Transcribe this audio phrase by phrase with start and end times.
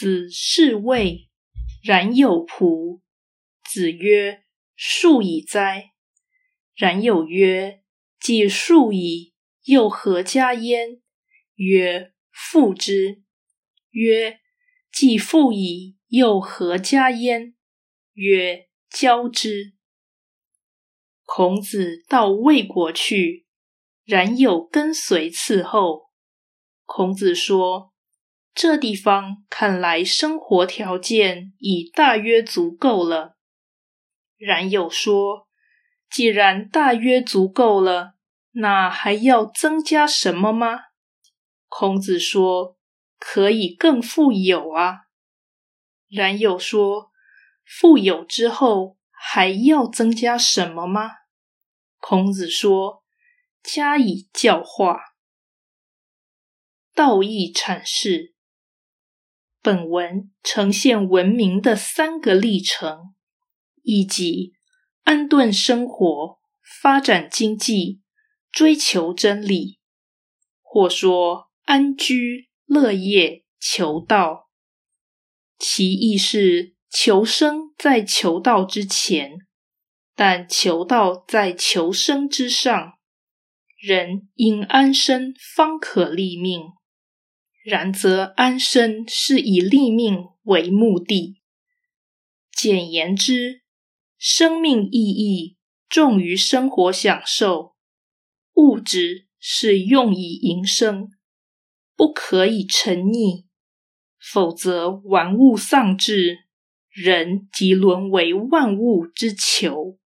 [0.00, 1.28] 子是谓
[1.84, 3.02] ：“然有仆。”
[3.70, 5.90] 子曰：“数矣哉！”
[6.74, 7.82] 然有曰
[8.18, 9.34] ：“既数矣，
[9.64, 11.02] 又何加焉？”
[11.56, 13.22] 曰：“父之。”
[13.92, 14.40] 曰
[14.90, 17.54] ：“既父矣，又何加焉？”
[18.14, 19.74] 曰：“教之。”
[21.26, 23.46] 孔子到魏国去，
[24.06, 26.04] 冉有跟随伺候。
[26.86, 27.89] 孔子说
[28.54, 33.36] ：“这地方看来生活条件已大约足够了。”
[34.36, 35.48] 冉有说
[36.10, 38.14] ：“既然大约足够了，
[38.52, 40.84] 那还要增加什么吗？”
[41.68, 42.78] 孔子说
[43.20, 45.02] ：“可以更富有啊。”
[46.08, 47.10] 冉有说
[47.64, 51.10] ：“富有之后还要增加什么吗？”
[52.00, 53.04] 孔子说
[53.62, 55.14] ：“加以教化。”
[56.92, 58.34] 道义阐释
[59.62, 63.14] 本文呈现文明的三个历程，
[63.82, 64.54] 以及
[65.02, 66.38] 安顿生活、
[66.80, 68.00] 发展经济、
[68.50, 69.78] 追求真理，
[70.62, 74.50] 或说安居乐业、求道。
[75.58, 79.38] 其意是求生在求道之前。
[80.16, 82.98] 但求道在求生之上，
[83.78, 86.64] 人应安身方可立命。
[87.62, 91.40] 然则安身是以立命为目的。
[92.50, 93.62] 简言之，
[94.18, 95.58] 生命意义
[95.88, 97.74] 重于生活享受，
[98.54, 101.10] 物质是用以营生，
[101.94, 103.44] 不可以沉溺，
[104.18, 106.46] 否则玩物丧志，
[106.88, 109.99] 人即沦为万物之囚。